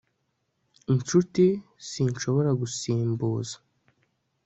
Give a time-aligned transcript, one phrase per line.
[0.93, 1.45] inshuti
[1.89, 3.55] sinshobora gusimbuza